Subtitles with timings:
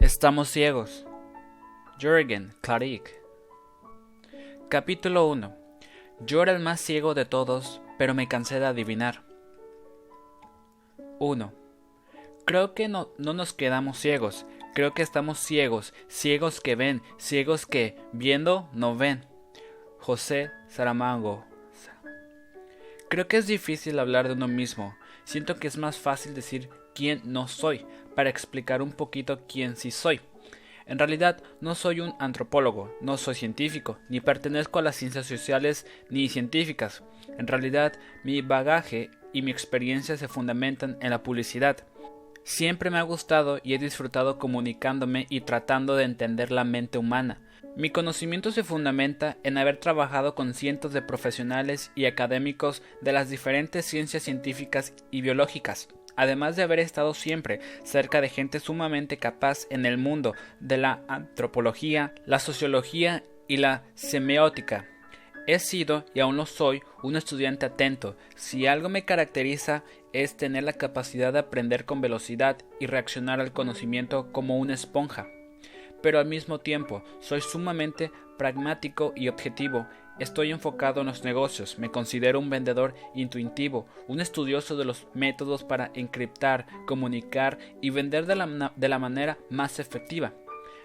[0.00, 1.06] Estamos ciegos.
[2.00, 3.10] Jürgen Klarik.
[4.68, 5.54] Capítulo 1.
[6.20, 9.22] Yo era el más ciego de todos, pero me cansé de adivinar.
[11.18, 11.52] 1.
[12.44, 17.66] Creo que no, no nos quedamos ciegos, creo que estamos ciegos, ciegos que ven, ciegos
[17.66, 19.26] que, viendo, no ven.
[19.98, 21.47] José Saramago.
[23.08, 24.94] Creo que es difícil hablar de uno mismo.
[25.24, 29.90] Siento que es más fácil decir quién no soy, para explicar un poquito quién sí
[29.90, 30.20] soy.
[30.84, 35.86] En realidad no soy un antropólogo, no soy científico, ni pertenezco a las ciencias sociales
[36.10, 37.02] ni científicas.
[37.38, 41.86] En realidad mi bagaje y mi experiencia se fundamentan en la publicidad.
[42.42, 47.40] Siempre me ha gustado y he disfrutado comunicándome y tratando de entender la mente humana.
[47.76, 53.30] Mi conocimiento se fundamenta en haber trabajado con cientos de profesionales y académicos de las
[53.30, 59.66] diferentes ciencias científicas y biológicas, además de haber estado siempre cerca de gente sumamente capaz
[59.70, 64.86] en el mundo de la antropología, la sociología y la semiótica.
[65.46, 68.16] He sido y aún lo soy un estudiante atento.
[68.36, 73.52] Si algo me caracteriza es tener la capacidad de aprender con velocidad y reaccionar al
[73.52, 75.28] conocimiento como una esponja.
[76.02, 79.86] Pero al mismo tiempo soy sumamente pragmático y objetivo.
[80.18, 85.62] Estoy enfocado en los negocios, me considero un vendedor intuitivo, un estudioso de los métodos
[85.62, 90.32] para encriptar, comunicar y vender de la, de la manera más efectiva.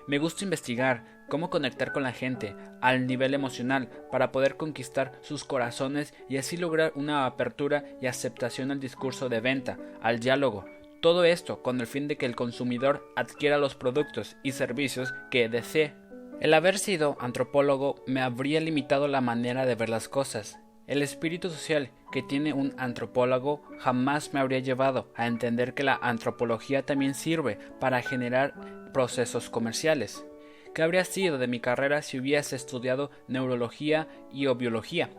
[0.08, 5.44] Me gusta investigar, cómo conectar con la gente al nivel emocional para poder conquistar sus
[5.44, 10.66] corazones y así lograr una apertura y aceptación al discurso de venta, al diálogo.
[11.04, 15.50] Todo esto con el fin de que el consumidor adquiera los productos y servicios que
[15.50, 15.94] desee.
[16.40, 20.62] El haber sido antropólogo me habría limitado la manera de ver las cosas.
[20.88, 26.00] El espíritu social que tiene un antropólogo jamás me habría llevado a entender que la
[26.02, 28.54] antropología también sirve para generar
[28.94, 30.26] procesos comerciales.
[30.74, 35.09] ¿Qué habría sido de mi carrera si hubiese estudiado neurología y o biología?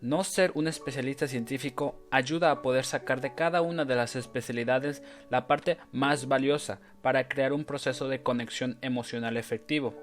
[0.00, 5.02] No ser un especialista científico ayuda a poder sacar de cada una de las especialidades
[5.30, 9.94] la parte más valiosa para crear un proceso de conexión emocional efectivo.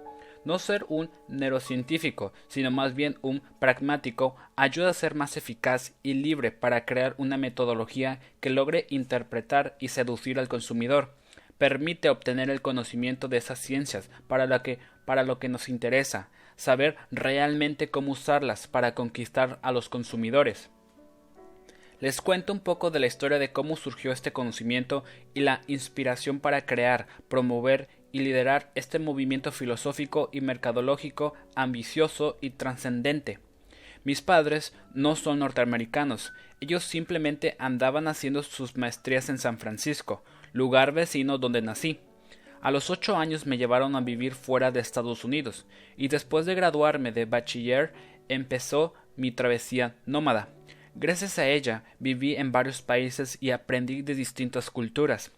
[0.45, 6.15] No ser un neurocientífico, sino más bien un pragmático, ayuda a ser más eficaz y
[6.15, 11.15] libre para crear una metodología que logre interpretar y seducir al consumidor
[11.57, 18.11] permite obtener el conocimiento de esas ciencias para lo que, nos interesa, saber realmente cómo
[18.11, 20.69] usarlas para conquistar a los consumidores.
[21.99, 26.39] Les cuento un poco de la historia de cómo surgió este conocimiento y la inspiración
[26.39, 33.39] para crear, promover y liderar este movimiento filosófico y mercadológico ambicioso y trascendente.
[34.03, 40.91] Mis padres no son norteamericanos, ellos simplemente andaban haciendo sus maestrías en San Francisco, lugar
[40.91, 42.01] vecino donde nací.
[42.63, 45.65] A los ocho años me llevaron a vivir fuera de Estados Unidos,
[45.97, 47.91] y después de graduarme de bachiller
[48.29, 50.47] empezó mi travesía nómada.
[50.95, 55.33] Gracias a ella viví en varios países y aprendí de distintas culturas.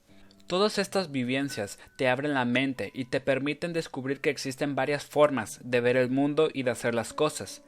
[0.46, 5.60] Todas estas vivencias te abren la mente y te permiten descubrir que existen varias formas
[5.64, 7.64] de ver el mundo y de hacer las cosas.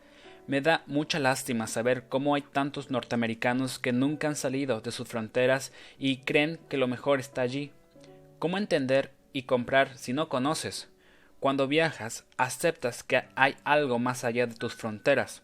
[0.46, 5.08] Me da mucha lástima saber cómo hay tantos norteamericanos que nunca han salido de sus
[5.08, 7.72] fronteras y creen que lo mejor está allí.
[8.38, 10.90] ¿Cómo entender y comprar si no conoces?
[11.40, 15.44] Cuando viajas, aceptas que hay algo más allá de tus fronteras.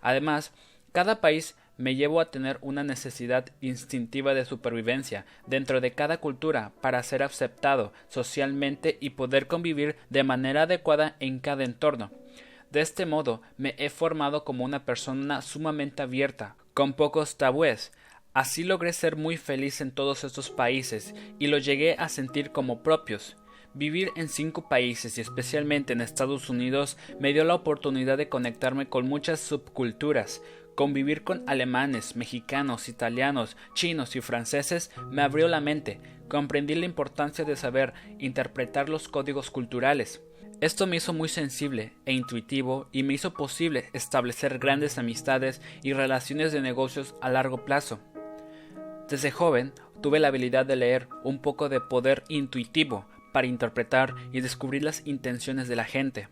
[0.00, 0.52] Además,
[0.92, 6.72] cada país me llevó a tener una necesidad instintiva de supervivencia dentro de cada cultura
[6.80, 12.10] para ser aceptado socialmente y poder convivir de manera adecuada en cada entorno.
[12.70, 17.92] De este modo me he formado como una persona sumamente abierta, con pocos tabúes.
[18.34, 22.82] Así logré ser muy feliz en todos estos países y lo llegué a sentir como
[22.82, 23.36] propios.
[23.74, 28.88] Vivir en cinco países y especialmente en Estados Unidos me dio la oportunidad de conectarme
[28.88, 30.42] con muchas subculturas.
[30.74, 36.00] Convivir con alemanes, mexicanos, italianos, chinos y franceses me abrió la mente.
[36.28, 40.22] Comprendí la importancia de saber interpretar los códigos culturales.
[40.60, 45.92] Esto me hizo muy sensible e intuitivo y me hizo posible establecer grandes amistades y
[45.92, 48.00] relaciones de negocios a largo plazo.
[49.08, 54.40] Desde joven tuve la habilidad de leer un poco de poder intuitivo para interpretar y
[54.40, 56.28] descubrir las intenciones de la gente.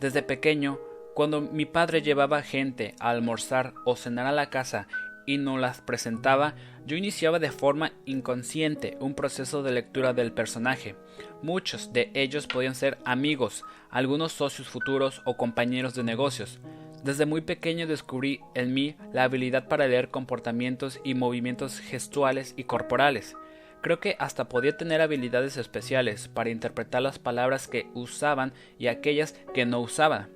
[0.00, 0.78] Desde pequeño,
[1.14, 4.86] cuando mi padre llevaba gente a almorzar o cenar a la casa
[5.26, 6.54] y no las presentaba,
[6.86, 10.94] yo iniciaba de forma inconsciente un proceso de lectura del personaje.
[11.42, 16.60] Muchos de ellos podían ser amigos, algunos socios futuros o compañeros de negocios.
[17.04, 22.64] Desde muy pequeño descubrí en mí la habilidad para leer comportamientos y movimientos gestuales y
[22.64, 23.36] corporales.
[23.82, 29.34] Creo que hasta podía tener habilidades especiales para interpretar las palabras que usaban y aquellas
[29.54, 30.28] que no usaban.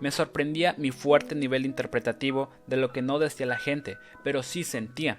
[0.00, 4.64] Me sorprendía mi fuerte nivel interpretativo de lo que no decía la gente, pero sí
[4.64, 5.18] sentía.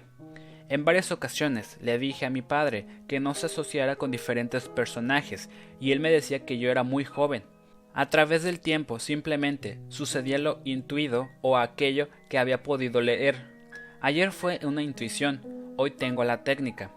[0.68, 5.50] En varias ocasiones le dije a mi padre que no se asociara con diferentes personajes,
[5.80, 7.42] y él me decía que yo era muy joven,
[7.94, 13.36] a través del tiempo simplemente sucedía lo intuido o aquello que había podido leer.
[14.00, 16.92] Ayer fue una intuición, hoy tengo la técnica.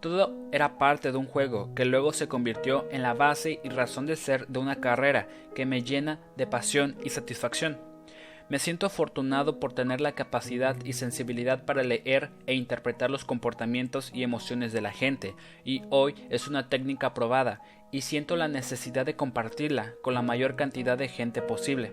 [0.00, 4.06] Todo era parte de un juego que luego se convirtió en la base y razón
[4.06, 7.85] de ser de una carrera que me llena de pasión y satisfacción.
[8.48, 14.12] Me siento afortunado por tener la capacidad y sensibilidad para leer e interpretar los comportamientos
[14.14, 15.34] y emociones de la gente,
[15.64, 17.60] y hoy es una técnica probada
[17.90, 21.92] y siento la necesidad de compartirla con la mayor cantidad de gente posible.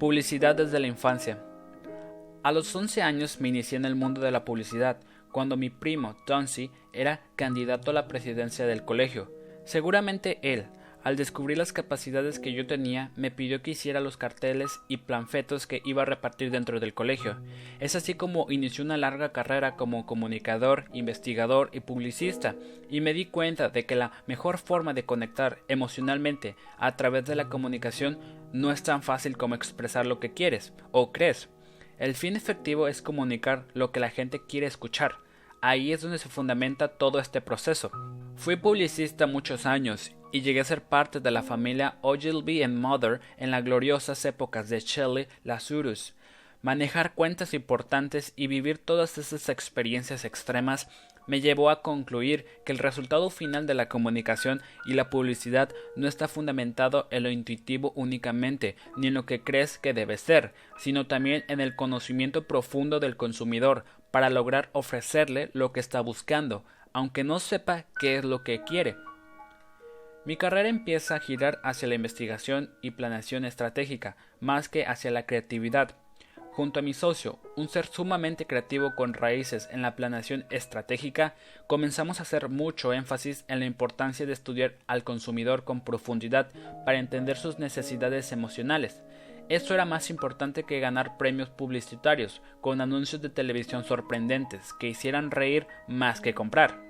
[0.00, 1.44] Publicidad desde la infancia.
[2.42, 4.98] A los 11 años me inicié en el mundo de la publicidad,
[5.30, 9.30] cuando mi primo, Tonsi, era candidato a la presidencia del colegio.
[9.64, 10.66] Seguramente él,
[11.04, 15.66] al descubrir las capacidades que yo tenía, me pidió que hiciera los carteles y planfetos
[15.66, 17.36] que iba a repartir dentro del colegio.
[17.78, 22.56] Es así como inició una larga carrera como comunicador, investigador y publicista,
[22.90, 27.36] y me di cuenta de que la mejor forma de conectar emocionalmente a través de
[27.36, 28.18] la comunicación
[28.52, 31.48] no es tan fácil como expresar lo que quieres o crees.
[31.98, 35.16] El fin efectivo es comunicar lo que la gente quiere escuchar.
[35.60, 37.90] Ahí es donde se fundamenta todo este proceso.
[38.36, 43.20] Fui publicista muchos años y llegué a ser parte de la familia Ogilvy and Mother
[43.36, 46.14] en las gloriosas épocas de Shelley Lazarus.
[46.62, 50.88] Manejar cuentas importantes y vivir todas esas experiencias extremas
[51.28, 56.08] me llevó a concluir que el resultado final de la comunicación y la publicidad no
[56.08, 61.06] está fundamentado en lo intuitivo únicamente, ni en lo que crees que debe ser, sino
[61.06, 66.64] también en el conocimiento profundo del consumidor para lograr ofrecerle lo que está buscando,
[66.94, 68.96] aunque no sepa qué es lo que quiere.
[70.28, 75.24] Mi carrera empieza a girar hacia la investigación y planeación estratégica, más que hacia la
[75.24, 75.96] creatividad.
[76.52, 81.34] Junto a mi socio, un ser sumamente creativo con raíces en la planeación estratégica,
[81.66, 86.50] comenzamos a hacer mucho énfasis en la importancia de estudiar al consumidor con profundidad
[86.84, 89.00] para entender sus necesidades emocionales.
[89.48, 95.30] Esto era más importante que ganar premios publicitarios con anuncios de televisión sorprendentes que hicieran
[95.30, 96.86] reír más que comprar.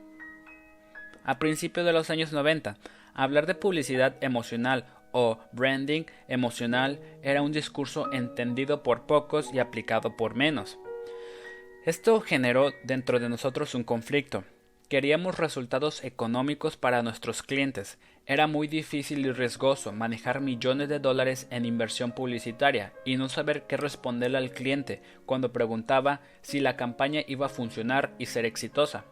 [1.29, 2.79] A principios de los años 90,
[3.19, 10.17] Hablar de publicidad emocional o branding emocional era un discurso entendido por pocos y aplicado
[10.17, 10.79] por menos.
[11.85, 14.45] Esto generó dentro de nosotros un conflicto.
[14.89, 17.99] Queríamos resultados económicos para nuestros clientes.
[18.25, 23.65] Era muy difícil y riesgoso manejar millones de dólares en inversión publicitaria y no saber
[23.67, 29.07] qué responderle al cliente cuando preguntaba si la campaña iba a funcionar y ser exitosa.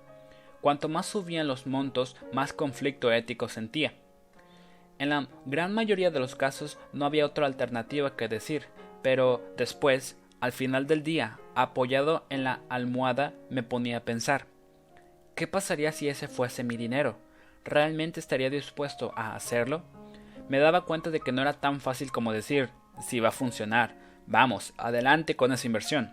[0.67, 3.95] Cuanto más subían los montos, más conflicto ético sentía.
[4.99, 8.65] En la gran mayoría de los casos no había otra alternativa que decir,
[9.01, 14.47] pero después, al final del día, apoyado en la almohada, me ponía a pensar,
[15.37, 17.17] ¿qué pasaría si ese fuese mi dinero?
[17.65, 19.85] ¿Realmente estaría dispuesto a hacerlo?
[20.49, 22.71] Me daba cuenta de que no era tan fácil como decir,
[23.01, 23.95] si va a funcionar,
[24.27, 26.11] vamos, adelante con esa inversión.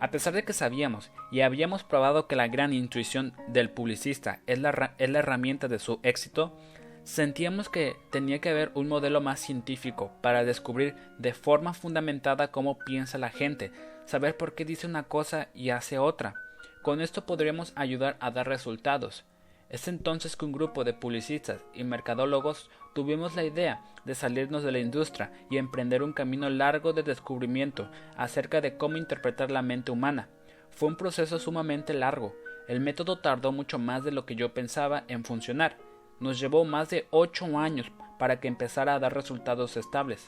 [0.00, 4.58] A pesar de que sabíamos y habíamos probado que la gran intuición del publicista es
[4.58, 6.56] la, es la herramienta de su éxito,
[7.04, 12.78] sentíamos que tenía que haber un modelo más científico para descubrir de forma fundamentada cómo
[12.78, 13.72] piensa la gente,
[14.06, 16.34] saber por qué dice una cosa y hace otra.
[16.80, 19.26] Con esto podríamos ayudar a dar resultados.
[19.70, 24.72] Es entonces que un grupo de publicistas y mercadólogos tuvimos la idea de salirnos de
[24.72, 29.92] la industria y emprender un camino largo de descubrimiento acerca de cómo interpretar la mente
[29.92, 30.28] humana.
[30.70, 32.34] Fue un proceso sumamente largo.
[32.66, 35.78] El método tardó mucho más de lo que yo pensaba en funcionar.
[36.18, 37.86] Nos llevó más de ocho años
[38.18, 40.26] para que empezara a dar resultados estables.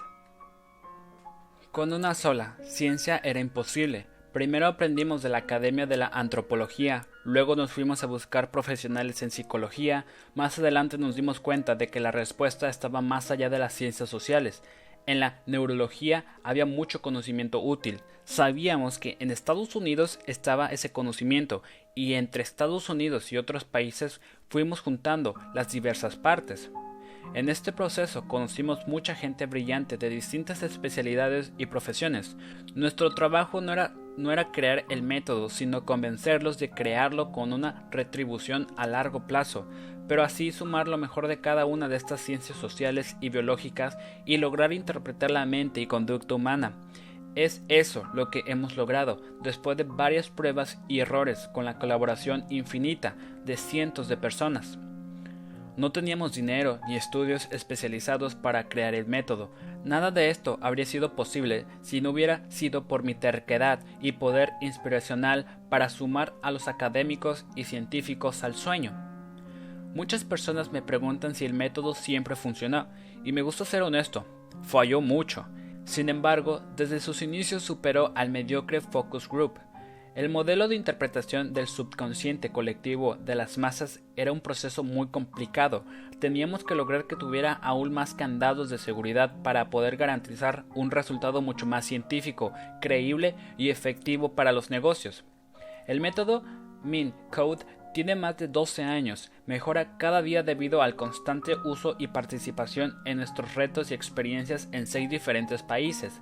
[1.73, 7.55] Con una sola, ciencia era imposible, Primero aprendimos de la Academia de la Antropología, luego
[7.55, 12.13] nos fuimos a buscar profesionales en psicología, más adelante nos dimos cuenta de que la
[12.13, 14.63] respuesta estaba más allá de las ciencias sociales.
[15.05, 18.01] En la neurología había mucho conocimiento útil.
[18.25, 21.63] Sabíamos que en Estados Unidos estaba ese conocimiento
[21.95, 26.71] y entre Estados Unidos y otros países fuimos juntando las diversas partes.
[27.35, 32.37] En este proceso conocimos mucha gente brillante de distintas especialidades y profesiones.
[32.75, 37.89] Nuestro trabajo no era, no era crear el método, sino convencerlos de crearlo con una
[37.91, 39.67] retribución a largo plazo,
[40.09, 44.37] pero así sumar lo mejor de cada una de estas ciencias sociales y biológicas y
[44.37, 46.75] lograr interpretar la mente y conducta humana.
[47.35, 52.45] Es eso lo que hemos logrado después de varias pruebas y errores con la colaboración
[52.51, 54.79] infinita de cientos de personas.
[55.77, 59.51] No teníamos dinero ni estudios especializados para crear el método.
[59.85, 64.53] Nada de esto habría sido posible si no hubiera sido por mi terquedad y poder
[64.61, 68.93] inspiracional para sumar a los académicos y científicos al sueño.
[69.95, 72.89] Muchas personas me preguntan si el método siempre funcionó,
[73.25, 74.27] y me gusta ser honesto,
[74.63, 75.47] falló mucho.
[75.85, 79.59] Sin embargo, desde sus inicios superó al mediocre focus group.
[80.15, 85.85] El modelo de interpretación del subconsciente colectivo de las masas era un proceso muy complicado.
[86.19, 91.41] Teníamos que lograr que tuviera aún más candados de seguridad para poder garantizar un resultado
[91.41, 92.53] mucho más científico,
[92.83, 95.25] creíble y efectivo para los negocios.
[95.87, 96.43] El método
[96.85, 97.65] Min Code
[97.95, 103.17] tiene más de 12 años, mejora cada día debido al constante uso y participación en
[103.17, 106.21] nuestros retos y experiencias en seis diferentes países.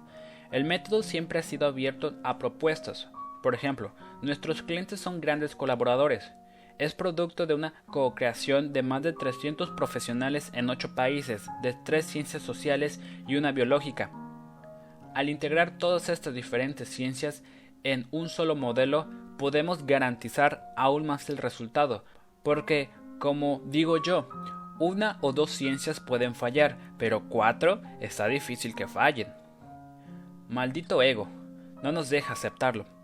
[0.52, 3.08] El método siempre ha sido abierto a propuestas.
[3.42, 3.92] Por ejemplo,
[4.22, 6.32] nuestros clientes son grandes colaboradores.
[6.78, 12.04] Es producto de una co-creación de más de 300 profesionales en 8 países, de 3
[12.04, 14.10] ciencias sociales y una biológica.
[15.14, 17.42] Al integrar todas estas diferentes ciencias
[17.82, 22.04] en un solo modelo, podemos garantizar aún más el resultado,
[22.42, 24.28] porque, como digo yo,
[24.78, 29.28] una o dos ciencias pueden fallar, pero cuatro está difícil que fallen.
[30.48, 31.28] Maldito ego,
[31.82, 32.99] no nos deja aceptarlo.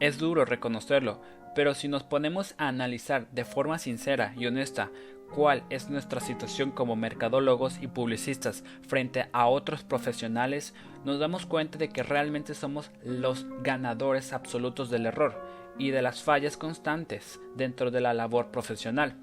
[0.00, 1.20] Es duro reconocerlo,
[1.54, 4.90] pero si nos ponemos a analizar de forma sincera y honesta
[5.34, 11.78] cuál es nuestra situación como mercadólogos y publicistas frente a otros profesionales, nos damos cuenta
[11.78, 15.40] de que realmente somos los ganadores absolutos del error
[15.78, 19.16] y de las fallas constantes dentro de la labor profesional.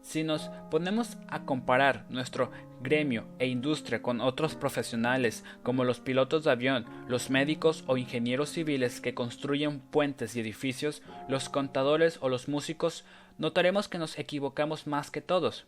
[0.00, 2.50] Si nos ponemos a comparar nuestro
[2.80, 8.50] gremio e industria con otros profesionales como los pilotos de avión, los médicos o ingenieros
[8.50, 13.04] civiles que construyen puentes y edificios, los contadores o los músicos,
[13.38, 15.66] notaremos que nos equivocamos más que todos.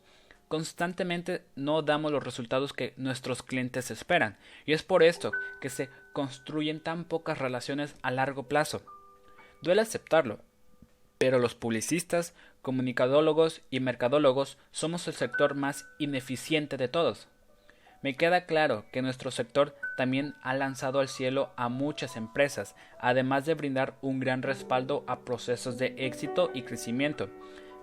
[0.48, 4.36] Constantemente no damos los resultados que nuestros clientes esperan,
[4.66, 8.82] y es por esto que se construyen tan pocas relaciones a largo plazo.
[9.62, 10.40] Duele aceptarlo,
[11.18, 17.28] pero los publicistas, comunicadólogos y mercadólogos somos el sector más ineficiente de todos.
[18.02, 23.44] Me queda claro que nuestro sector también ha lanzado al cielo a muchas empresas, además
[23.44, 27.28] de brindar un gran respaldo a procesos de éxito y crecimiento.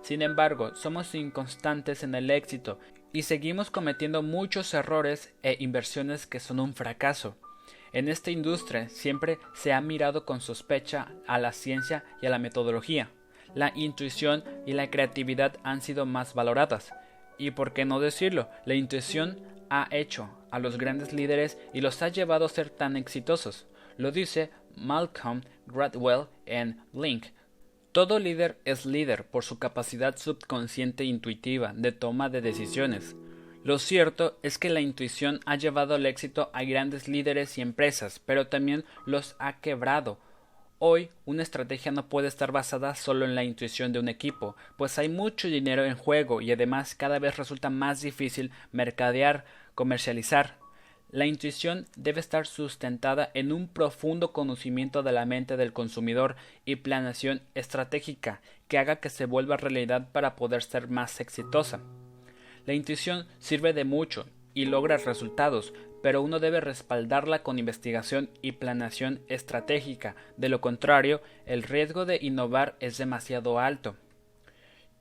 [0.02, 2.80] Sin embargo, somos inconstantes en el éxito
[3.12, 7.36] y seguimos cometiendo muchos errores e inversiones que son un fracaso.
[7.92, 12.38] En esta industria siempre se ha mirado con sospecha a la ciencia y a la
[12.38, 13.10] metodología.
[13.54, 16.92] La intuición y la creatividad han sido más valoradas.
[17.38, 19.38] Y por qué no decirlo, la intuición
[19.70, 23.66] ha hecho a los grandes líderes y los ha llevado a ser tan exitosos.
[23.96, 27.26] Lo dice Malcolm Gladwell en Link,
[27.92, 33.16] todo líder es líder por su capacidad subconsciente e intuitiva de toma de decisiones.
[33.64, 38.20] Lo cierto es que la intuición ha llevado al éxito a grandes líderes y empresas,
[38.24, 40.18] pero también los ha quebrado.
[40.80, 44.98] Hoy una estrategia no puede estar basada solo en la intuición de un equipo, pues
[44.98, 49.44] hay mucho dinero en juego y además cada vez resulta más difícil mercadear,
[49.74, 50.56] comercializar,
[51.10, 56.76] la intuición debe estar sustentada en un profundo conocimiento de la mente del consumidor y
[56.76, 61.80] planeación estratégica que haga que se vuelva realidad para poder ser más exitosa.
[62.66, 68.52] La intuición sirve de mucho y logra resultados, pero uno debe respaldarla con investigación y
[68.52, 73.96] planeación estratégica, de lo contrario, el riesgo de innovar es demasiado alto.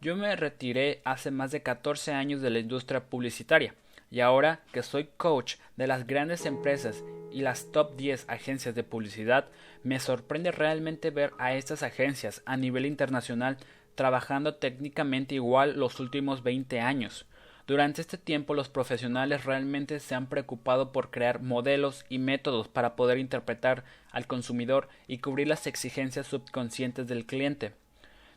[0.02, 3.74] Yo me retiré hace más de 14 años de la industria publicitaria,
[4.10, 8.84] y ahora que soy coach de las grandes empresas y las top 10 agencias de
[8.84, 9.48] publicidad,
[9.84, 13.58] me sorprende realmente ver a estas agencias a nivel internacional
[13.96, 17.26] trabajando técnicamente igual los últimos 20 años.
[17.68, 22.96] Durante este tiempo los profesionales realmente se han preocupado por crear modelos y métodos para
[22.96, 27.74] poder interpretar al consumidor y cubrir las exigencias subconscientes del cliente.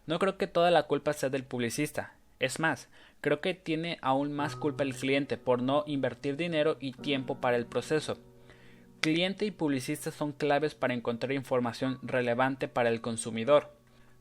[0.06, 2.88] No creo que toda la culpa sea del publicista, es más,
[3.20, 7.56] creo que tiene aún más culpa el cliente por no invertir dinero y tiempo para
[7.56, 8.18] el proceso.
[9.00, 13.70] Cliente y publicista son claves para encontrar información relevante para el consumidor.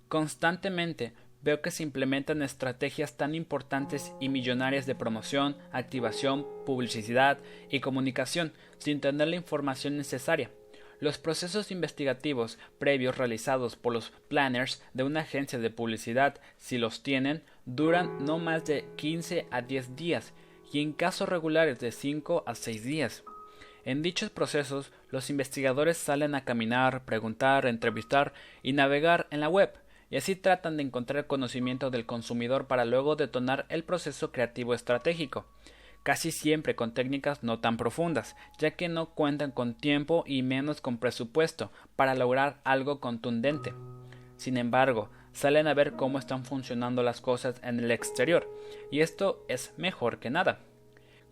[0.08, 7.80] Constantemente veo que se implementan estrategias tan importantes y millonarias de promoción, activación, publicidad y
[7.80, 10.52] comunicación sin tener la información necesaria.
[11.00, 17.04] Los procesos investigativos previos realizados por los planners de una agencia de publicidad, si los
[17.04, 20.34] tienen, duran no más de 15 a 10 días
[20.74, 23.24] y en casos regulares de 5 a 6 días.
[23.86, 29.72] En dichos procesos, los investigadores salen a caminar, preguntar, entrevistar y navegar en la web,
[30.10, 35.46] y así tratan de encontrar conocimiento del consumidor para luego detonar el proceso creativo estratégico
[36.04, 40.82] casi siempre con técnicas no tan profundas, ya que no cuentan con tiempo y menos
[40.82, 43.74] con presupuesto para lograr algo contundente.
[44.38, 48.50] Sin embargo, salen a ver cómo están funcionando las cosas en el exterior,
[48.92, 50.60] y esto es mejor que nada.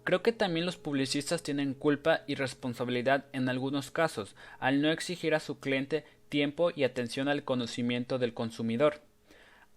[0.07, 5.35] Creo que también los publicistas tienen culpa y responsabilidad en algunos casos al no exigir
[5.35, 9.01] a su cliente tiempo y atención al conocimiento del consumidor.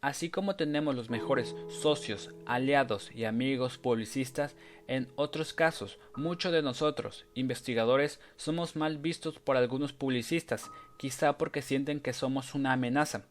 [0.01, 4.55] Así como tenemos los mejores socios, aliados y amigos publicistas,
[4.87, 11.61] en otros casos, muchos de nosotros, investigadores, somos mal vistos por algunos publicistas, quizá porque
[11.61, 13.25] sienten que somos una amenaza.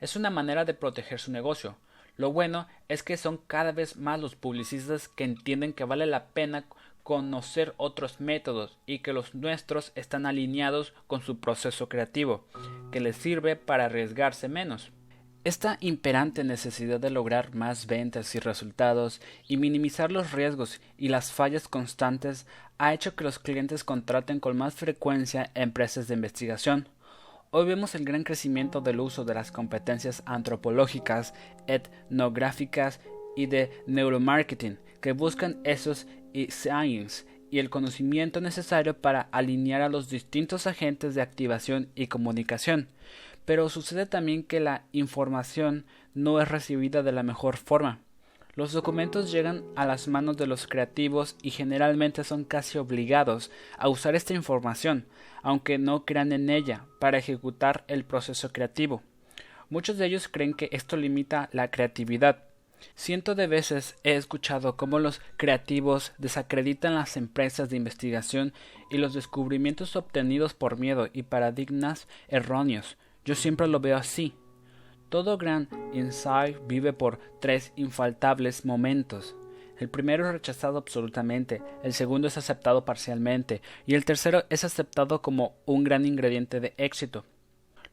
[0.00, 1.76] Es una manera de proteger su negocio.
[2.18, 6.26] Lo bueno es que son cada vez más los publicistas que entienden que vale la
[6.26, 6.64] pena
[7.04, 12.44] conocer otros métodos y que los nuestros están alineados con su proceso creativo,
[12.90, 14.90] que les sirve para arriesgarse menos.
[15.44, 21.30] Esta imperante necesidad de lograr más ventas y resultados y minimizar los riesgos y las
[21.30, 22.48] fallas constantes
[22.78, 26.88] ha hecho que los clientes contraten con más frecuencia empresas de investigación.
[27.50, 31.34] Hoy vemos el gran crecimiento del uso de las competencias antropológicas,
[31.66, 33.00] etnográficas
[33.36, 39.88] y de neuromarketing que buscan esos y science y el conocimiento necesario para alinear a
[39.88, 42.88] los distintos agentes de activación y comunicación
[43.48, 48.02] pero sucede también que la información no es recibida de la mejor forma.
[48.58, 53.88] Los documentos llegan a las manos de los creativos y generalmente son casi obligados a
[53.88, 55.06] usar esta información,
[55.44, 59.00] aunque no crean en ella, para ejecutar el proceso creativo.
[59.70, 62.46] Muchos de ellos creen que esto limita la creatividad.
[62.96, 68.52] Cientos de veces he escuchado cómo los creativos desacreditan las empresas de investigación
[68.90, 72.96] y los descubrimientos obtenidos por miedo y paradigmas erróneos.
[73.24, 74.34] Yo siempre lo veo así.
[75.08, 79.34] Todo gran insight vive por tres infaltables momentos.
[79.78, 85.22] El primero es rechazado absolutamente, el segundo es aceptado parcialmente y el tercero es aceptado
[85.22, 87.24] como un gran ingrediente de éxito.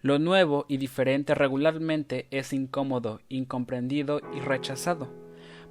[0.02, 5.25] Lo nuevo y diferente regularmente es incómodo, incomprendido y rechazado.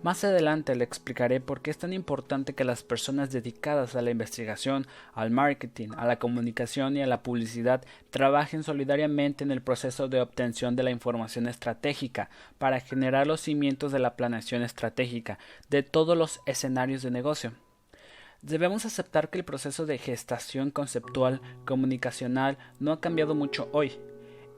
[0.04, 4.10] Más adelante le explicaré por qué es tan importante que las personas dedicadas a la
[4.10, 10.06] investigación, al marketing, a la comunicación y a la publicidad trabajen solidariamente en el proceso
[10.08, 15.38] de obtención de la información estratégica para generar los cimientos de la planeación estratégica
[15.70, 17.54] de todos los escenarios de negocio.
[18.42, 23.98] Debemos aceptar que el proceso de gestación conceptual comunicacional no ha cambiado mucho hoy,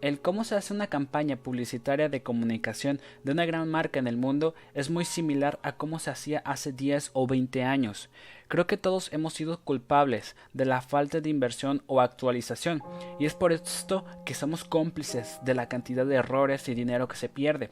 [0.03, 4.17] el cómo se hace una campaña publicitaria de comunicación de una gran marca en el
[4.17, 8.11] mundo es muy similar a cómo se hacía hace 10 o 20 años.
[8.49, 12.83] Creo que todos hemos sido culpables de la falta de inversión o actualización,
[13.19, 17.17] y es por esto que somos cómplices de la cantidad de errores y dinero que
[17.17, 17.71] se pierde.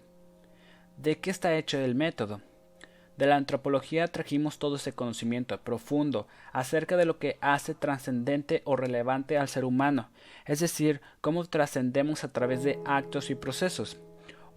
[0.97, 2.41] ¿De qué está hecho el método?
[3.17, 8.75] De la antropología trajimos todo ese conocimiento profundo acerca de lo que hace trascendente o
[8.75, 10.11] relevante al ser humano,
[10.47, 13.99] es decir, cómo trascendemos a través de actos y procesos.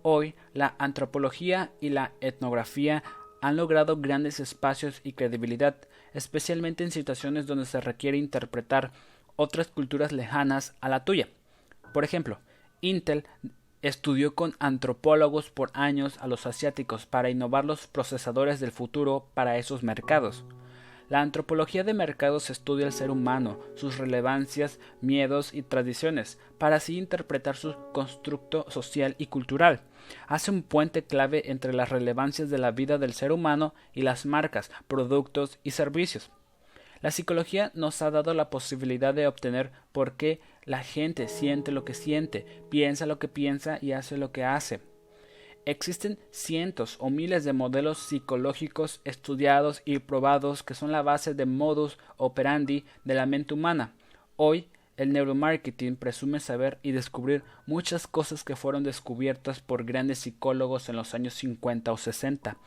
[0.01, 3.03] Hoy, la antropología y la etnografía
[3.41, 5.75] han logrado grandes espacios y credibilidad,
[6.13, 8.91] especialmente en situaciones donde se requiere interpretar
[9.35, 11.29] otras culturas lejanas a la tuya.
[11.93, 12.39] Por ejemplo,
[12.81, 13.25] Intel
[13.83, 19.57] Estudió con antropólogos por años a los asiáticos para innovar los procesadores del futuro para
[19.57, 20.43] esos mercados.
[21.09, 26.97] La antropología de mercados estudia el ser humano, sus relevancias, miedos y tradiciones, para así
[26.97, 29.81] interpretar su constructo social y cultural.
[30.27, 34.25] Hace un puente clave entre las relevancias de la vida del ser humano y las
[34.25, 36.29] marcas, productos y servicios.
[37.01, 41.85] La psicología nos ha dado la posibilidad de obtener por qué la gente siente lo
[41.85, 44.79] que siente, piensa lo que piensa y hace lo que hace.
[45.65, 51.45] Existen cientos o miles de modelos psicológicos estudiados y probados que son la base de
[51.45, 53.93] modus operandi de la mente humana.
[54.37, 60.89] Hoy, el neuromarketing presume saber y descubrir muchas cosas que fueron descubiertas por grandes psicólogos
[60.89, 62.57] en los años 50 o 60.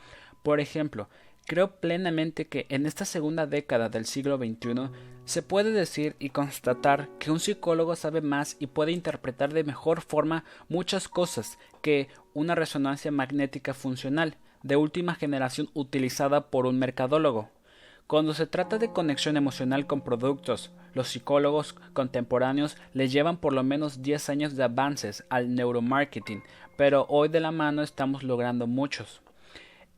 [0.43, 1.07] Por ejemplo,
[1.47, 4.89] Creo plenamente que en esta segunda década del siglo XXI
[5.25, 10.01] se puede decir y constatar que un psicólogo sabe más y puede interpretar de mejor
[10.01, 17.49] forma muchas cosas que una resonancia magnética funcional de última generación utilizada por un mercadólogo.
[18.07, 23.63] Cuando se trata de conexión emocional con productos, los psicólogos contemporáneos le llevan por lo
[23.63, 26.43] menos 10 años de avances al neuromarketing,
[26.77, 29.21] pero hoy de la mano estamos logrando muchos.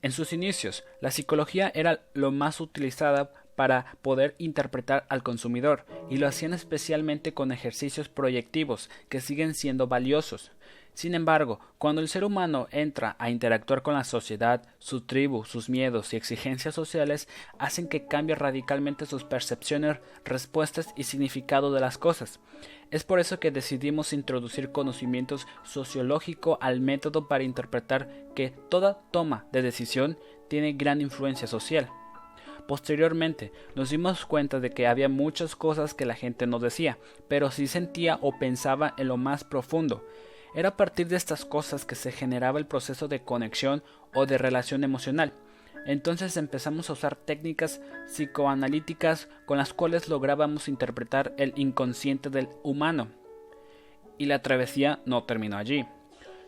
[0.04, 6.18] En sus inicios, la psicología era lo más utilizada para poder interpretar al consumidor y
[6.18, 10.52] lo hacían especialmente con ejercicios proyectivos que siguen siendo valiosos.
[10.94, 15.68] Sin embargo, cuando el ser humano entra a interactuar con la sociedad, su tribu, sus
[15.68, 17.28] miedos y exigencias sociales
[17.58, 22.40] hacen que cambie radicalmente sus percepciones, respuestas y significado de las cosas.
[22.92, 29.48] Es por eso que decidimos introducir conocimientos sociológico al método para interpretar que toda toma
[29.52, 31.90] de decisión tiene gran influencia social.
[32.68, 37.50] Posteriormente, nos dimos cuenta de que había muchas cosas que la gente no decía, pero
[37.50, 40.06] sí sentía o pensaba en lo más profundo.
[40.56, 44.38] Era a partir de estas cosas que se generaba el proceso de conexión o de
[44.38, 45.34] relación emocional.
[45.86, 53.10] Entonces empezamos a usar técnicas psicoanalíticas con las cuales lográbamos interpretar el inconsciente del humano.
[54.18, 55.86] Y la travesía no terminó allí.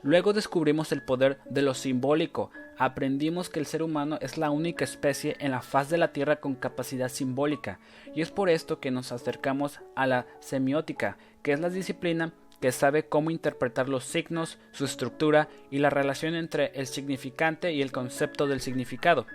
[0.04, 2.52] Luego descubrimos el poder de lo simbólico.
[2.78, 6.36] Aprendimos que el ser humano es la única especie en la faz de la Tierra
[6.36, 7.80] con capacidad simbólica,
[8.14, 12.72] y es por esto que nos acercamos a la semiótica, que es la disciplina que
[12.72, 17.92] sabe cómo interpretar los signos, su estructura y la relación entre el significante y el
[17.92, 19.26] concepto del significado.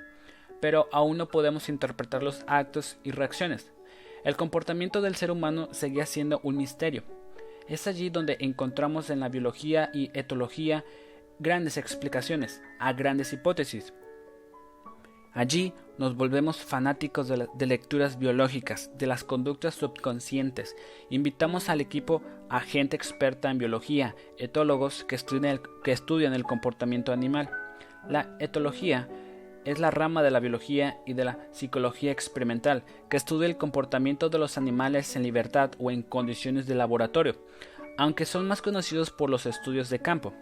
[0.61, 3.73] Pero aún no podemos interpretar los actos y reacciones.
[4.25, 7.05] El comportamiento del ser humano seguía siendo un misterio.
[7.69, 10.85] Es allí donde encontramos en la biología y etología
[11.39, 13.95] grandes explicaciones a grandes hipótesis.
[15.33, 20.75] Allí nos volvemos fanáticos de, lecturas biológicas, de las conductas subconscientes.
[21.09, 27.51] Invitamos al equipo a gente experta en biología, etólogos que estudian el comportamiento animal.
[28.09, 29.09] La etología
[29.65, 34.31] es la rama de la biología y de la psicología experimental que estudia el comportamiento
[34.31, 37.37] de los animales en libertad o en condiciones de laboratorio,
[37.99, 40.33] aunque son más conocidos por los estudios de campo.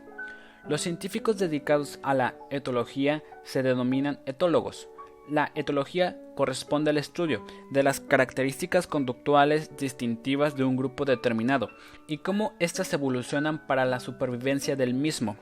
[0.66, 4.88] Los científicos dedicados a la etología se denominan etólogos.
[5.31, 11.68] La etología corresponde al estudio de las características conductuales distintivas de un grupo determinado
[12.07, 15.37] y cómo éstas evolucionan para la supervivencia del mismo.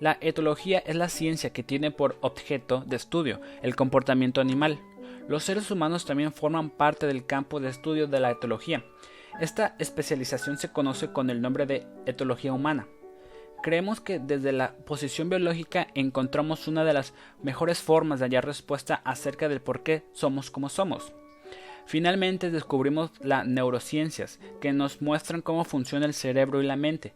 [0.00, 4.80] La etología es la ciencia que tiene por objeto de estudio el comportamiento animal.
[5.28, 8.84] Los seres humanos también forman parte del campo de estudio de la etología.
[9.40, 12.86] Esta especialización se conoce con el nombre de etología humana.
[13.64, 19.00] Creemos que desde la posición biológica encontramos una de las mejores formas de hallar respuesta
[19.06, 21.14] acerca del por qué somos como somos.
[21.86, 27.14] Finalmente descubrimos las neurociencias, que nos muestran cómo funciona el cerebro y la mente,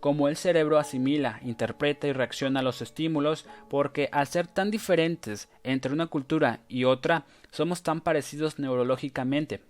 [0.00, 5.48] cómo el cerebro asimila, interpreta y reacciona a los estímulos, porque al ser tan diferentes
[5.62, 9.60] entre una cultura y otra, somos tan parecidos neurológicamente.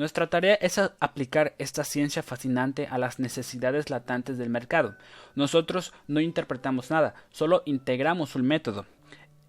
[0.00, 4.96] Nuestra tarea es aplicar esta ciencia fascinante a las necesidades latentes del mercado.
[5.34, 8.86] Nosotros no interpretamos nada, solo integramos un método.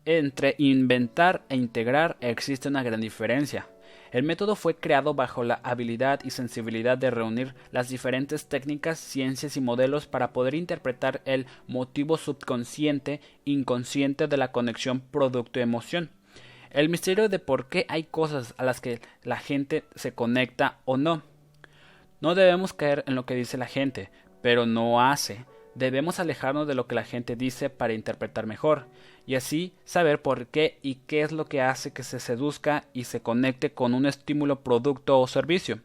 [0.04, 3.70] Entre inventar e integrar existe una gran diferencia.
[4.12, 9.56] El método fue creado bajo la habilidad y sensibilidad de reunir las diferentes técnicas, ciencias
[9.56, 16.10] y modelos para poder interpretar el motivo subconsciente inconsciente de la conexión producto-emoción.
[16.72, 20.96] El misterio de por qué hay cosas a las que la gente se conecta o
[20.96, 21.22] no.
[22.22, 24.10] No debemos caer en lo que dice la gente,
[24.42, 25.46] pero no hace.
[25.76, 28.88] Debemos alejarnos de lo que la gente dice para interpretar mejor,
[29.26, 33.04] y así saber por qué y qué es lo que hace que se seduzca y
[33.04, 35.80] se conecte con un estímulo, producto o servicio.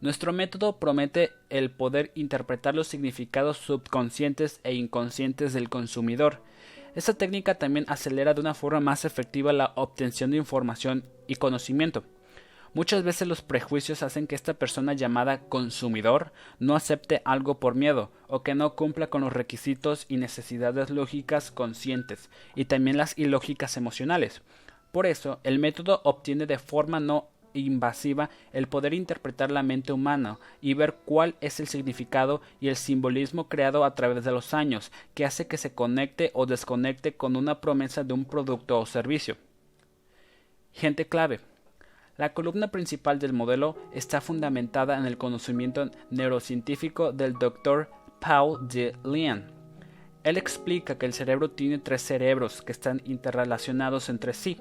[0.00, 6.40] Nuestro método promete el poder interpretar los significados subconscientes e inconscientes del consumidor,
[6.96, 12.04] esta técnica también acelera de una forma más efectiva la obtención de información y conocimiento.
[12.72, 18.10] Muchas veces los prejuicios hacen que esta persona llamada consumidor no acepte algo por miedo
[18.28, 23.76] o que no cumpla con los requisitos y necesidades lógicas conscientes y también las ilógicas
[23.76, 24.40] emocionales.
[24.90, 27.28] Por eso, el método obtiene de forma no
[27.60, 32.76] invasiva el poder interpretar la mente humana y ver cuál es el significado y el
[32.76, 37.36] simbolismo creado a través de los años que hace que se conecte o desconecte con
[37.36, 39.36] una promesa de un producto o servicio.
[40.72, 41.40] Gente clave.
[42.16, 47.90] La columna principal del modelo está fundamentada en el conocimiento neurocientífico del Dr.
[48.20, 49.44] Paul de Leon.
[50.24, 54.58] Él explica que el cerebro tiene tres cerebros que están interrelacionados entre sí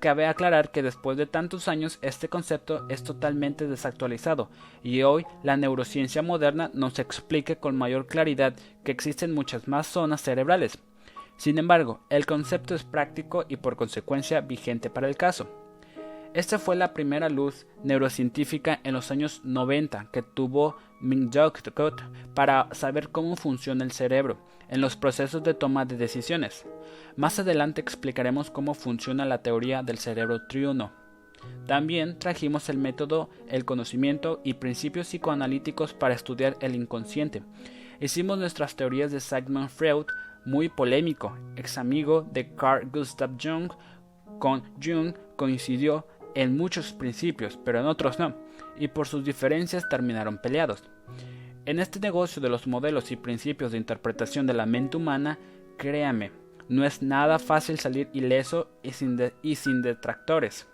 [0.00, 4.48] Cabe aclarar que después de tantos años este concepto es totalmente desactualizado
[4.82, 10.22] y hoy la neurociencia moderna nos explica con mayor claridad que existen muchas más zonas
[10.22, 10.78] cerebrales.
[11.36, 15.59] Sin embargo, el concepto es práctico y por consecuencia vigente para el caso.
[16.32, 21.60] Esta fue la primera luz neurocientífica en los años 90 que tuvo Mingyok
[22.34, 24.38] para saber cómo funciona el cerebro
[24.68, 26.66] en los procesos de toma de decisiones.
[27.16, 30.92] Más adelante explicaremos cómo funciona la teoría del cerebro triuno.
[31.66, 37.42] También trajimos el método, el conocimiento y principios psicoanalíticos para estudiar el inconsciente.
[38.00, 40.06] Hicimos nuestras teorías de Sigmund Freud,
[40.44, 43.72] muy polémico, ex amigo de Carl Gustav Jung.
[44.38, 48.34] Con Jung coincidió en muchos principios, pero en otros no,
[48.78, 50.84] y por sus diferencias terminaron peleados.
[51.66, 55.38] En este negocio de los modelos y principios de interpretación de la mente humana,
[55.76, 56.32] créame,
[56.70, 60.68] no es nada fácil salir ileso y sin, detractores.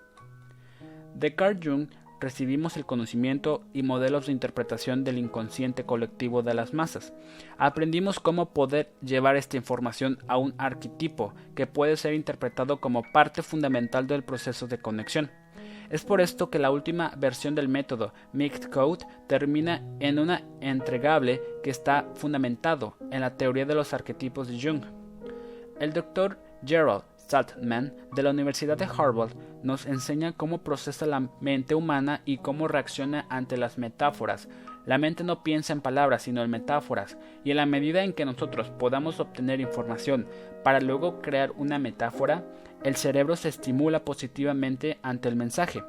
[1.15, 1.89] De Carl Jung
[2.21, 7.15] recibimos el conocimiento y modelos de interpretación del inconsciente colectivo de las masas.
[7.57, 13.43] Aprendimos cómo poder llevar esta información a un arquetipo que puede ser interpretado como parte
[13.43, 15.31] fundamental del proceso de conexión.
[15.91, 21.41] Es por esto que la última versión del método Mixed Code termina en una entregable
[21.63, 24.85] que está fundamentado en la teoría de los arquetipos de Jung.
[25.79, 31.75] El doctor Gerald Saltman de la Universidad de Harvard nos enseña cómo procesa la mente
[31.75, 34.49] humana y cómo reacciona ante las metáforas.
[34.85, 38.25] La mente no piensa en palabras sino en metáforas, y en la medida en que
[38.25, 40.29] nosotros podamos obtener información
[40.63, 42.45] para luego crear una metáfora,
[42.83, 45.83] el cerebro se estimula positivamente ante el mensaje.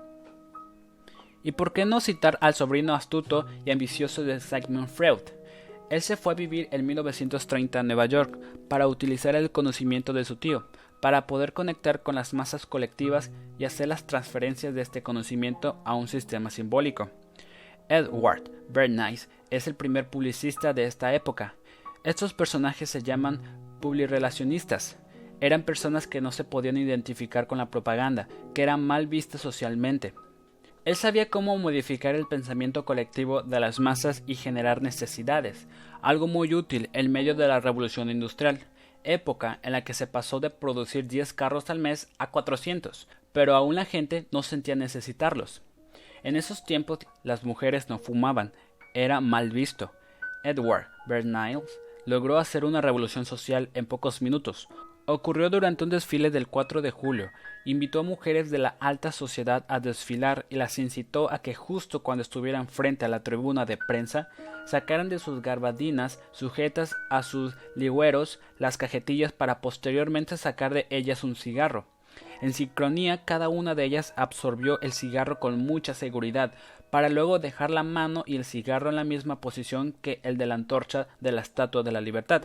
[1.43, 5.21] ¿Y por qué no citar al sobrino astuto y ambicioso de Sigmund Freud?
[5.89, 10.25] Él se fue a vivir en 1930 a Nueva York para utilizar el conocimiento de
[10.25, 10.67] su tío,
[11.01, 15.95] para poder conectar con las masas colectivas y hacer las transferencias de este conocimiento a
[15.95, 17.09] un sistema simbólico.
[17.89, 21.55] Edward Bernays es el primer publicista de esta época.
[22.03, 23.39] Estos personajes se llaman
[23.79, 24.97] publirelacionistas.
[25.39, 30.13] Eran personas que no se podían identificar con la propaganda, que eran mal vistas socialmente.
[30.83, 35.67] Él sabía cómo modificar el pensamiento colectivo de las masas y generar necesidades,
[36.01, 38.61] algo muy útil en medio de la revolución industrial,
[39.03, 43.55] época en la que se pasó de producir 10 carros al mes a 400, pero
[43.55, 45.61] aún la gente no sentía necesitarlos.
[46.23, 48.53] En esos tiempos las mujeres no fumaban,
[48.93, 49.91] era mal visto.
[50.43, 51.59] Edward Bernays
[52.05, 54.67] logró hacer una revolución social en pocos minutos,
[55.09, 57.31] Ocurrió durante un desfile del 4 de julio.
[57.63, 62.03] Invitó a mujeres de la alta sociedad a desfilar y las incitó a que justo
[62.03, 64.27] cuando estuvieran frente a la tribuna de prensa,
[64.65, 71.23] sacaran de sus garbadinas sujetas a sus ligüeros las cajetillas para posteriormente sacar de ellas
[71.23, 71.85] un cigarro.
[72.41, 76.51] En sincronía, cada una de ellas absorbió el cigarro con mucha seguridad,
[76.89, 80.47] para luego dejar la mano y el cigarro en la misma posición que el de
[80.47, 82.43] la antorcha de la Estatua de la Libertad.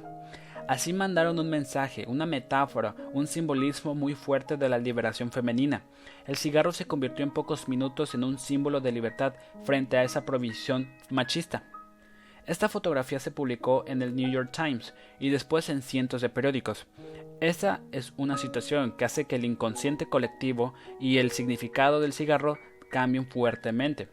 [0.68, 5.82] Así mandaron un mensaje, una metáfora, un simbolismo muy fuerte de la liberación femenina.
[6.26, 10.24] El cigarro se convirtió en pocos minutos en un símbolo de libertad frente a esa
[10.24, 11.64] provisión machista.
[12.46, 16.86] Esta fotografía se publicó en el New York Times y después en cientos de periódicos.
[17.40, 22.58] Esta es una situación que hace que el inconsciente colectivo y el significado del cigarro
[22.90, 24.08] cambien fuertemente.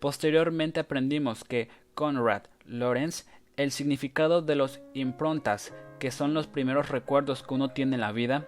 [0.00, 3.26] Posteriormente aprendimos que Conrad Lorenz
[3.58, 8.12] el significado de los improntas, que son los primeros recuerdos que uno tiene en la
[8.12, 8.46] vida,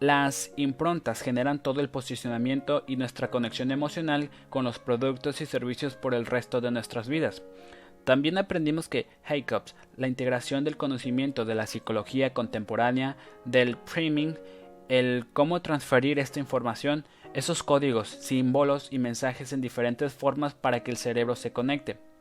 [0.00, 5.94] las improntas generan todo el posicionamiento y nuestra conexión emocional con los productos y servicios
[5.94, 7.42] por el resto de nuestras vidas.
[8.04, 14.36] También aprendimos que Jacobs, la integración del conocimiento de la psicología contemporánea, del priming,
[14.88, 20.90] el cómo transferir esta información, esos códigos, símbolos y mensajes en diferentes formas para que
[20.90, 22.11] el cerebro se conecte.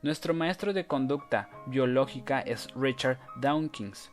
[0.00, 4.12] Nuestro maestro de conducta biológica es Richard Dawkins.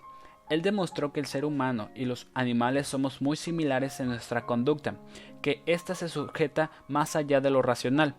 [0.50, 4.96] Él demostró que el ser humano y los animales somos muy similares en nuestra conducta,
[5.44, 8.16] que ésta se sujeta más allá de lo racional.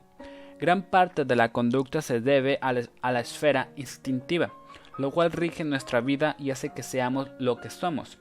[0.60, 4.52] Gran parte de la conducta se debe a la, esfera instintiva,
[4.96, 8.20] lo cual rige nuestra vida y hace que seamos lo que somos.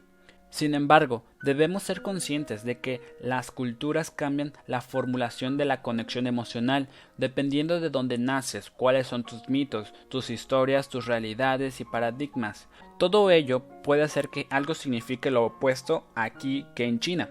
[0.56, 6.28] Sin embargo, debemos ser conscientes de que las culturas cambian la formulación de la conexión
[6.28, 6.88] emocional
[7.18, 12.70] dependiendo de dónde naces, cuáles son tus mitos, tus historias, tus realidades y paradigmas.
[12.98, 17.28] Todo ello puede hacer que algo signifique lo opuesto aquí que en China.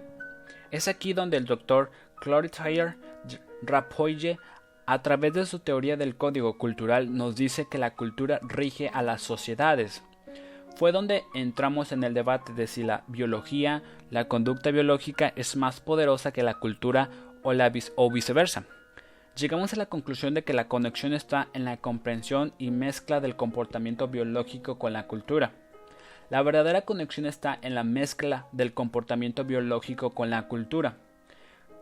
[0.70, 2.94] Es aquí donde el doctor Clotilde
[3.62, 4.38] Rapoye
[4.84, 9.00] a través de su teoría del código cultural nos dice que la cultura rige a
[9.00, 10.02] las sociedades,
[10.76, 15.80] fue donde entramos en el debate de si la biología, la conducta biológica es más
[15.80, 17.10] poderosa que la cultura
[17.42, 18.64] o, viceversa.
[19.36, 23.36] Llegamos a la conclusión de que la conexión está en la comprensión y mezcla del
[23.36, 25.52] comportamiento biológico con la cultura.
[26.30, 30.96] La verdadera conexión está en la mezcla del comportamiento biológico con la cultura.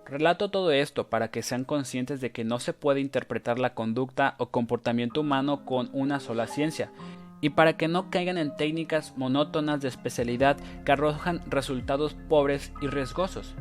[0.04, 4.34] Relato todo esto para que sean conscientes de que no se puede interpretar la conducta
[4.38, 6.90] o comportamiento humano con una sola ciencia,
[7.42, 12.86] y para que no caigan en técnicas monótonas de especialidad que arrojan resultados pobres y
[12.86, 13.54] riesgosos.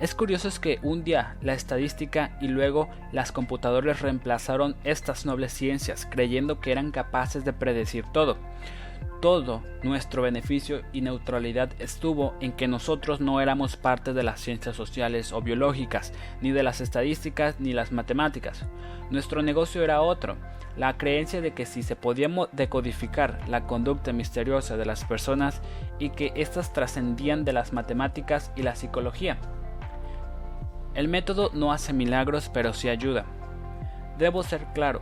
[0.00, 5.52] Es curioso es que un día la estadística y luego las computadoras reemplazaron estas nobles
[5.52, 8.38] ciencias creyendo que eran capaces de predecir todo.
[9.20, 14.76] Todo nuestro beneficio y neutralidad estuvo en que nosotros no éramos parte de las ciencias
[14.76, 18.66] sociales o biológicas, ni de las estadísticas ni las matemáticas.
[19.10, 20.36] Nuestro negocio era otro,
[20.76, 25.62] la creencia de que si se podía decodificar la conducta misteriosa de las personas
[25.98, 29.38] y que éstas trascendían de las matemáticas y la psicología.
[30.94, 33.24] El método no hace milagros, pero sí ayuda.
[34.18, 35.00] Debo ser claro,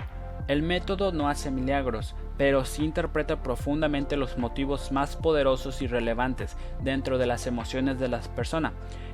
[0.48, 6.56] el método no hace milagros, pero sí interpreta profundamente los motivos más poderosos y relevantes
[6.82, 8.72] dentro de las emociones de las personas.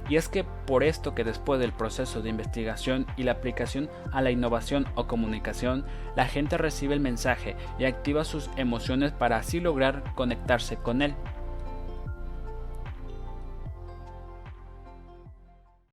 [0.09, 4.23] Y es que por esto que después del proceso de investigación y la aplicación a
[4.23, 5.85] la innovación o comunicación,
[6.17, 11.15] la gente recibe el mensaje y activa sus emociones para así lograr conectarse con él.